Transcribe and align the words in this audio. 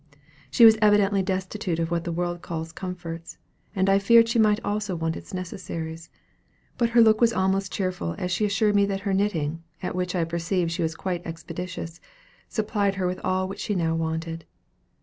She 0.49 0.65
was 0.65 0.79
evidently 0.81 1.21
destitute 1.21 1.77
of 1.77 1.91
what 1.91 2.05
the 2.05 2.11
world 2.11 2.41
calls 2.41 2.71
comforts, 2.71 3.37
and 3.75 3.87
I 3.87 3.99
feared 3.99 4.27
she 4.29 4.39
might 4.39 4.59
also 4.65 4.95
want 4.95 5.15
its 5.15 5.31
necessaries. 5.31 6.09
But 6.79 6.89
her 6.97 7.01
look 7.01 7.21
was 7.21 7.31
almost 7.33 7.71
cheerful 7.71 8.15
as 8.17 8.31
she 8.31 8.43
assured 8.43 8.73
me 8.75 8.87
that 8.87 9.01
her 9.01 9.13
knitting 9.13 9.61
(at 9.83 9.93
which 9.93 10.15
I 10.15 10.23
perceived 10.23 10.71
she 10.71 10.81
was 10.81 10.95
quite 10.95 11.23
expeditious) 11.23 12.01
supplied 12.49 12.95
her 12.95 13.05
with 13.05 13.21
all 13.23 13.47
which 13.47 13.59
she 13.59 13.75
now 13.75 13.93
wanted. 13.93 14.43